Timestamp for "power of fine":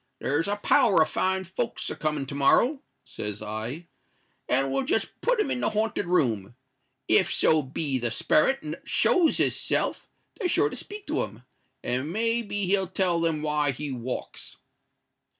0.55-1.43